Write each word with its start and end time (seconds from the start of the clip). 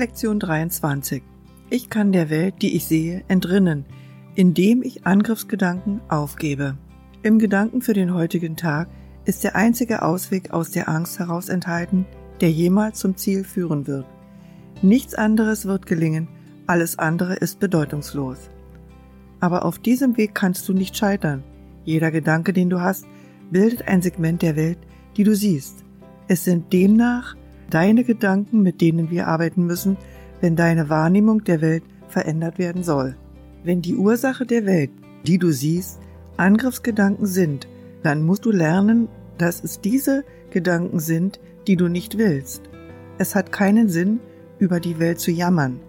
Lektion 0.00 0.40
23. 0.40 1.22
Ich 1.68 1.90
kann 1.90 2.10
der 2.10 2.30
Welt, 2.30 2.54
die 2.62 2.74
ich 2.74 2.86
sehe, 2.86 3.22
entrinnen, 3.28 3.84
indem 4.34 4.82
ich 4.82 5.06
Angriffsgedanken 5.06 6.00
aufgebe. 6.08 6.78
Im 7.22 7.38
Gedanken 7.38 7.82
für 7.82 7.92
den 7.92 8.14
heutigen 8.14 8.56
Tag 8.56 8.88
ist 9.26 9.44
der 9.44 9.56
einzige 9.56 10.00
Ausweg 10.00 10.54
aus 10.54 10.70
der 10.70 10.88
Angst 10.88 11.18
heraus 11.18 11.50
enthalten, 11.50 12.06
der 12.40 12.50
jemals 12.50 12.98
zum 12.98 13.18
Ziel 13.18 13.44
führen 13.44 13.86
wird. 13.86 14.06
Nichts 14.80 15.14
anderes 15.14 15.66
wird 15.66 15.84
gelingen, 15.84 16.28
alles 16.66 16.98
andere 16.98 17.34
ist 17.34 17.60
bedeutungslos. 17.60 18.48
Aber 19.38 19.66
auf 19.66 19.78
diesem 19.78 20.16
Weg 20.16 20.34
kannst 20.34 20.66
du 20.66 20.72
nicht 20.72 20.96
scheitern. 20.96 21.44
Jeder 21.84 22.10
Gedanke, 22.10 22.54
den 22.54 22.70
du 22.70 22.80
hast, 22.80 23.04
bildet 23.50 23.86
ein 23.86 24.00
Segment 24.00 24.40
der 24.40 24.56
Welt, 24.56 24.78
die 25.18 25.24
du 25.24 25.36
siehst. 25.36 25.84
Es 26.26 26.44
sind 26.44 26.72
demnach 26.72 27.36
deine 27.70 28.04
Gedanken, 28.04 28.62
mit 28.62 28.80
denen 28.80 29.10
wir 29.10 29.28
arbeiten 29.28 29.64
müssen, 29.64 29.96
wenn 30.40 30.56
deine 30.56 30.88
Wahrnehmung 30.88 31.44
der 31.44 31.60
Welt 31.60 31.84
verändert 32.08 32.58
werden 32.58 32.82
soll. 32.82 33.16
Wenn 33.62 33.82
die 33.82 33.96
Ursache 33.96 34.46
der 34.46 34.66
Welt, 34.66 34.90
die 35.26 35.38
du 35.38 35.50
siehst, 35.50 36.00
Angriffsgedanken 36.36 37.26
sind, 37.26 37.68
dann 38.02 38.22
musst 38.22 38.44
du 38.44 38.50
lernen, 38.50 39.08
dass 39.38 39.62
es 39.62 39.80
diese 39.80 40.24
Gedanken 40.50 41.00
sind, 41.00 41.40
die 41.66 41.76
du 41.76 41.88
nicht 41.88 42.18
willst. 42.18 42.62
Es 43.18 43.34
hat 43.34 43.52
keinen 43.52 43.88
Sinn, 43.88 44.20
über 44.58 44.80
die 44.80 44.98
Welt 44.98 45.20
zu 45.20 45.30
jammern. 45.30 45.80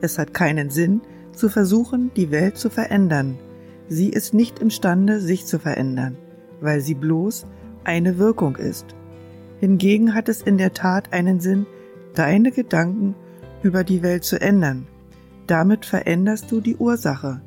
Es 0.00 0.18
hat 0.18 0.34
keinen 0.34 0.70
Sinn, 0.70 1.00
zu 1.32 1.48
versuchen, 1.48 2.10
die 2.16 2.30
Welt 2.30 2.56
zu 2.56 2.70
verändern. 2.70 3.38
Sie 3.88 4.08
ist 4.08 4.34
nicht 4.34 4.58
imstande, 4.58 5.20
sich 5.20 5.46
zu 5.46 5.58
verändern, 5.58 6.16
weil 6.60 6.80
sie 6.80 6.94
bloß 6.94 7.46
eine 7.84 8.18
Wirkung 8.18 8.56
ist. 8.56 8.86
Hingegen 9.60 10.14
hat 10.14 10.28
es 10.28 10.42
in 10.42 10.58
der 10.58 10.74
Tat 10.74 11.12
einen 11.12 11.40
Sinn, 11.40 11.66
deine 12.14 12.50
Gedanken 12.50 13.14
über 13.62 13.84
die 13.84 14.02
Welt 14.02 14.24
zu 14.24 14.40
ändern. 14.40 14.86
Damit 15.46 15.84
veränderst 15.84 16.50
du 16.50 16.60
die 16.60 16.76
Ursache. 16.76 17.40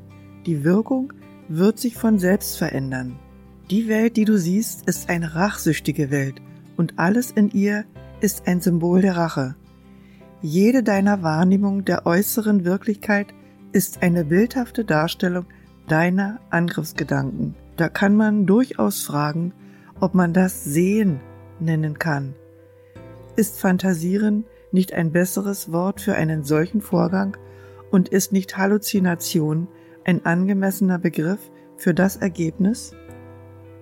Die 0.46 0.64
Wirkung 0.64 1.14
wird 1.48 1.80
sich 1.80 1.96
von 1.96 2.20
selbst 2.20 2.58
verändern. 2.58 3.20
Die 3.70 3.88
Welt, 3.88 4.18
die 4.18 4.26
du 4.26 4.38
siehst, 4.38 4.88
ist 4.88 5.10
eine 5.10 5.36
rachsüchtige 5.36 6.10
Welt 6.10 6.42
und 6.78 6.98
alles 6.98 7.32
in 7.32 7.52
ihr 7.52 7.86
ist 8.22 8.48
ein 8.48 8.62
Symbol 8.62 9.02
der 9.02 9.16
Rache. 9.16 9.56
Jede 10.42 10.84
deiner 10.84 11.22
Wahrnehmung 11.22 11.86
der 11.86 12.06
äußeren 12.06 12.64
Wirklichkeit 12.66 13.28
ist 13.72 14.02
eine 14.02 14.26
bildhafte 14.26 14.86
Darstellung 14.86 15.46
deiner 15.88 16.40
Angriffsgedanken. 16.50 17.56
Da 17.76 17.90
kann 17.90 18.16
man 18.16 18.46
durchaus 18.46 19.04
fragen, 19.04 19.54
ob 20.00 20.16
man 20.16 20.34
das 20.34 20.64
Sehen 20.64 21.20
nennen 21.62 22.00
kann. 22.00 22.36
Ist 23.36 23.60
Fantasieren 23.60 24.46
nicht 24.72 24.94
ein 24.94 25.12
besseres 25.12 25.72
Wort 25.72 26.02
für 26.02 26.16
einen 26.16 26.44
solchen 26.44 26.82
Vorgang 26.82 27.38
und 27.92 28.10
ist 28.10 28.32
nicht 28.32 28.58
Halluzination 28.58 29.68
ein 30.04 30.26
angemessener 30.26 31.00
Begriff 31.00 31.40
für 31.78 31.94
das 31.94 32.18
Ergebnis? 32.18 32.94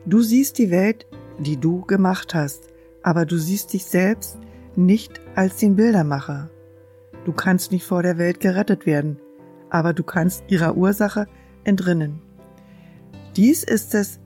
Du 0.06 0.22
siehst 0.22 0.58
die 0.58 0.72
Welt, 0.72 1.08
die 1.40 1.58
du 1.58 1.82
gemacht 1.82 2.34
hast, 2.34 2.70
aber 3.04 3.26
du 3.26 3.38
siehst 3.38 3.74
dich 3.74 3.86
selbst 3.86 4.38
nicht 4.76 5.20
als 5.36 5.58
den 5.58 5.76
Bildermacher. 5.76 6.50
Du 7.26 7.34
kannst 7.34 7.72
nicht 7.72 7.86
vor 7.86 8.04
der 8.04 8.18
Welt 8.18 8.40
gerettet 8.40 8.86
werden, 8.86 9.20
aber 9.70 9.94
du 9.94 10.04
kannst 10.04 10.44
ihrer 10.48 10.78
Ursache 10.78 11.28
entrinnen. 11.64 12.22
Dies 13.36 13.64
ist 13.64 13.94
es, 13.96 14.20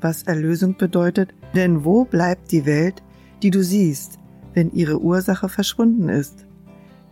was 0.00 0.22
Erlösung 0.24 0.76
bedeutet, 0.76 1.34
denn 1.54 1.84
wo 1.84 2.04
bleibt 2.04 2.52
die 2.52 2.66
Welt, 2.66 3.02
die 3.42 3.50
du 3.50 3.62
siehst, 3.62 4.18
wenn 4.54 4.72
ihre 4.72 5.00
Ursache 5.00 5.48
verschwunden 5.48 6.08
ist? 6.08 6.46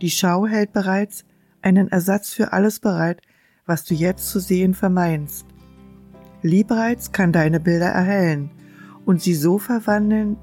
Die 0.01 0.09
Schau 0.09 0.45
hält 0.45 0.73
bereits 0.73 1.25
einen 1.61 1.87
Ersatz 1.89 2.33
für 2.33 2.53
alles 2.53 2.79
bereit, 2.79 3.21
was 3.65 3.83
du 3.83 3.93
jetzt 3.93 4.29
zu 4.29 4.39
sehen 4.39 4.73
vermeinst. 4.73 5.45
Liebreiz 6.41 7.11
kann 7.11 7.31
deine 7.31 7.59
Bilder 7.59 7.87
erhellen 7.87 8.51
und 9.05 9.21
sie 9.21 9.33
so 9.33 9.57
verwandeln, 9.57 10.37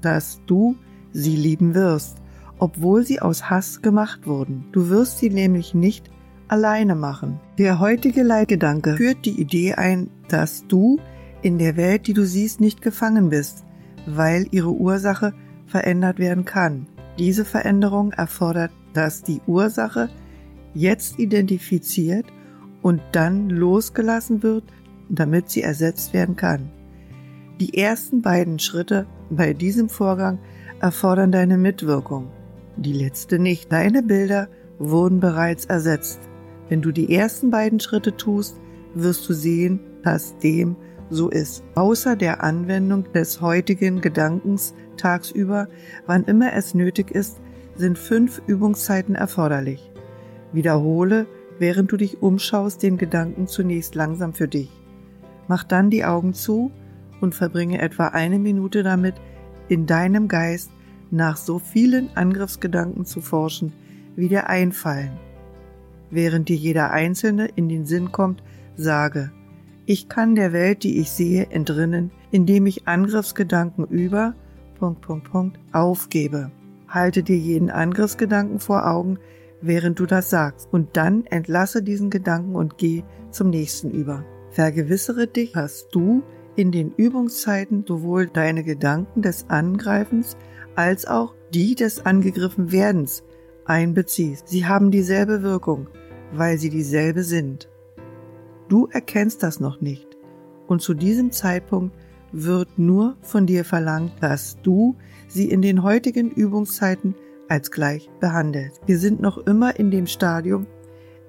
dass 0.00 0.40
du 0.46 0.76
sie 1.12 1.36
lieben 1.36 1.74
wirst, 1.74 2.18
obwohl 2.58 3.04
sie 3.04 3.20
aus 3.20 3.48
Hass 3.50 3.82
gemacht 3.82 4.26
wurden. 4.26 4.64
Du 4.72 4.88
wirst 4.88 5.18
sie 5.18 5.30
nämlich 5.30 5.74
nicht 5.74 6.10
alleine 6.48 6.94
machen. 6.94 7.40
Der 7.58 7.78
heutige 7.78 8.22
Leitgedanke 8.22 8.96
führt 8.96 9.24
die 9.24 9.40
Idee 9.40 9.74
ein, 9.74 10.10
dass 10.28 10.66
du 10.66 10.98
in 11.44 11.58
der 11.58 11.76
Welt, 11.76 12.06
die 12.06 12.14
du 12.14 12.24
siehst, 12.24 12.60
nicht 12.60 12.80
gefangen 12.80 13.28
bist, 13.28 13.64
weil 14.06 14.46
ihre 14.50 14.72
Ursache 14.72 15.34
verändert 15.66 16.18
werden 16.18 16.46
kann. 16.46 16.86
Diese 17.18 17.44
Veränderung 17.44 18.12
erfordert, 18.12 18.70
dass 18.94 19.22
die 19.22 19.42
Ursache 19.46 20.08
jetzt 20.72 21.18
identifiziert 21.18 22.26
und 22.80 23.02
dann 23.12 23.50
losgelassen 23.50 24.42
wird, 24.42 24.64
damit 25.10 25.50
sie 25.50 25.62
ersetzt 25.62 26.14
werden 26.14 26.34
kann. 26.34 26.70
Die 27.60 27.76
ersten 27.76 28.22
beiden 28.22 28.58
Schritte 28.58 29.06
bei 29.28 29.52
diesem 29.52 29.90
Vorgang 29.90 30.38
erfordern 30.80 31.30
deine 31.30 31.58
Mitwirkung, 31.58 32.30
die 32.76 32.94
letzte 32.94 33.38
nicht. 33.38 33.70
Deine 33.70 34.02
Bilder 34.02 34.48
wurden 34.78 35.20
bereits 35.20 35.66
ersetzt. 35.66 36.20
Wenn 36.70 36.80
du 36.80 36.90
die 36.90 37.14
ersten 37.14 37.50
beiden 37.50 37.80
Schritte 37.80 38.16
tust, 38.16 38.56
wirst 38.94 39.28
du 39.28 39.34
sehen, 39.34 39.80
dass 40.02 40.38
dem 40.38 40.76
so 41.14 41.30
ist. 41.30 41.64
Außer 41.74 42.16
der 42.16 42.42
Anwendung 42.42 43.10
des 43.12 43.40
heutigen 43.40 44.00
Gedankens 44.00 44.74
tagsüber, 44.96 45.68
wann 46.06 46.24
immer 46.24 46.52
es 46.52 46.74
nötig 46.74 47.10
ist, 47.10 47.40
sind 47.76 47.98
fünf 47.98 48.42
Übungszeiten 48.46 49.14
erforderlich. 49.14 49.90
Wiederhole, 50.52 51.26
während 51.58 51.90
du 51.90 51.96
dich 51.96 52.22
umschaust, 52.22 52.82
den 52.82 52.98
Gedanken 52.98 53.46
zunächst 53.46 53.94
langsam 53.94 54.32
für 54.32 54.48
dich. 54.48 54.70
Mach 55.48 55.64
dann 55.64 55.90
die 55.90 56.04
Augen 56.04 56.34
zu 56.34 56.70
und 57.20 57.34
verbringe 57.34 57.80
etwa 57.80 58.08
eine 58.08 58.38
Minute 58.38 58.82
damit, 58.82 59.14
in 59.68 59.86
deinem 59.86 60.28
Geist 60.28 60.70
nach 61.10 61.36
so 61.36 61.58
vielen 61.58 62.14
Angriffsgedanken 62.16 63.04
zu 63.04 63.20
forschen, 63.20 63.72
wie 64.16 64.28
dir 64.28 64.48
einfallen. 64.48 65.12
Während 66.10 66.48
dir 66.48 66.56
jeder 66.56 66.90
einzelne 66.90 67.46
in 67.56 67.68
den 67.68 67.86
Sinn 67.86 68.12
kommt, 68.12 68.42
sage, 68.76 69.32
ich 69.86 70.08
kann 70.08 70.34
der 70.34 70.52
Welt, 70.52 70.82
die 70.82 70.98
ich 70.98 71.10
sehe, 71.10 71.50
entrinnen, 71.50 72.10
indem 72.30 72.66
ich 72.66 72.88
Angriffsgedanken 72.88 73.86
über 73.86 74.34
Punkt, 74.78 75.02
Punkt, 75.02 75.30
Punkt, 75.30 75.58
aufgebe. 75.72 76.50
Halte 76.88 77.22
dir 77.22 77.36
jeden 77.36 77.70
Angriffsgedanken 77.70 78.60
vor 78.60 78.86
Augen, 78.86 79.18
während 79.60 79.98
du 79.98 80.06
das 80.06 80.30
sagst, 80.30 80.68
und 80.72 80.96
dann 80.96 81.24
entlasse 81.26 81.82
diesen 81.82 82.10
Gedanken 82.10 82.54
und 82.54 82.78
geh 82.78 83.02
zum 83.30 83.50
nächsten 83.50 83.90
über. 83.90 84.24
Vergewissere 84.50 85.26
dich, 85.26 85.52
dass 85.52 85.88
du 85.88 86.22
in 86.56 86.70
den 86.70 86.92
Übungszeiten 86.96 87.84
sowohl 87.86 88.26
deine 88.26 88.62
Gedanken 88.62 89.22
des 89.22 89.46
Angreifens 89.48 90.36
als 90.76 91.06
auch 91.06 91.34
die 91.52 91.74
des 91.74 92.04
angegriffen 92.04 92.72
Werdens 92.72 93.24
einbeziehst. 93.64 94.48
Sie 94.48 94.66
haben 94.66 94.90
dieselbe 94.90 95.42
Wirkung, 95.42 95.88
weil 96.32 96.58
sie 96.58 96.70
dieselbe 96.70 97.22
sind. 97.22 97.68
Du 98.68 98.86
erkennst 98.86 99.42
das 99.42 99.60
noch 99.60 99.80
nicht 99.80 100.06
und 100.66 100.82
zu 100.82 100.94
diesem 100.94 101.30
Zeitpunkt 101.32 101.94
wird 102.32 102.78
nur 102.78 103.16
von 103.22 103.46
dir 103.46 103.64
verlangt, 103.64 104.12
dass 104.20 104.56
du 104.62 104.96
sie 105.28 105.50
in 105.50 105.62
den 105.62 105.82
heutigen 105.82 106.30
Übungszeiten 106.30 107.14
als 107.48 107.70
gleich 107.70 108.10
behandelst. 108.20 108.80
Wir 108.86 108.98
sind 108.98 109.20
noch 109.20 109.38
immer 109.38 109.78
in 109.78 109.90
dem 109.90 110.06
Stadium, 110.06 110.66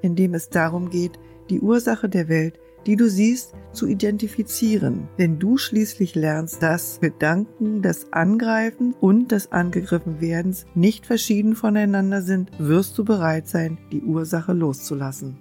in 0.01 0.15
dem 0.15 0.33
es 0.33 0.49
darum 0.49 0.89
geht, 0.89 1.19
die 1.49 1.61
Ursache 1.61 2.09
der 2.09 2.27
Welt 2.27 2.59
die 2.85 2.95
du 2.95 3.09
siehst, 3.09 3.53
zu 3.73 3.87
identifizieren. 3.87 5.07
Wenn 5.17 5.39
du 5.39 5.57
schließlich 5.57 6.15
lernst, 6.15 6.61
dass 6.61 6.99
Gedanken 7.01 7.81
des 7.81 8.13
Angreifen 8.13 8.93
und 8.99 9.31
des 9.31 9.51
angegriffen 9.51 10.21
Werdens 10.21 10.65
nicht 10.75 11.05
verschieden 11.05 11.55
voneinander 11.55 12.21
sind, 12.21 12.51
wirst 12.57 12.97
du 12.97 13.03
bereit 13.03 13.47
sein, 13.47 13.77
die 13.91 14.01
Ursache 14.01 14.53
loszulassen. 14.53 15.37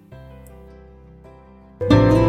Thank 1.81 2.15
you. 2.15 2.24